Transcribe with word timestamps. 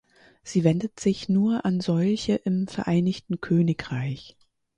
Sie 0.43 0.63
wendet 0.63 0.99
sich 0.99 1.29
nur 1.29 1.63
an 1.63 1.79
solche 1.79 2.33
im 2.33 2.65
Vereinigten 2.67 3.39
Königreich. 3.39 4.35